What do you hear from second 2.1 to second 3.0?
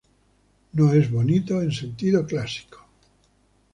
clásico.